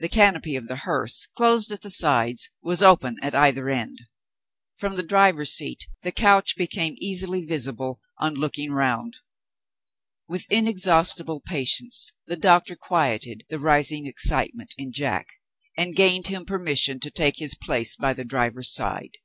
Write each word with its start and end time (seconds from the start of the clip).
The 0.00 0.08
canopy 0.08 0.56
of 0.56 0.66
the 0.66 0.74
hearse, 0.74 1.28
closed 1.36 1.70
at 1.70 1.82
the 1.82 1.88
sides, 1.88 2.50
was 2.62 2.82
open 2.82 3.16
at 3.22 3.32
either 3.32 3.68
end. 3.70 4.02
From 4.76 4.96
the 4.96 5.04
driver's 5.04 5.52
seat, 5.52 5.86
the 6.02 6.10
couch 6.10 6.56
became 6.56 6.96
easily 6.98 7.44
visible 7.44 8.00
on 8.18 8.34
looking 8.34 8.72
round. 8.72 9.18
With 10.26 10.50
inexhaustible 10.50 11.38
patience 11.42 12.12
the 12.26 12.34
doctor 12.36 12.74
quieted 12.74 13.44
the 13.48 13.60
rising 13.60 14.06
excitement 14.06 14.74
in 14.76 14.90
Jack, 14.90 15.28
and 15.78 15.94
gained 15.94 16.26
him 16.26 16.44
permission 16.44 16.98
to 16.98 17.10
take 17.12 17.36
his 17.36 17.54
place 17.54 17.94
by 17.94 18.14
the 18.14 18.24
driver's 18.24 18.74
side. 18.74 19.16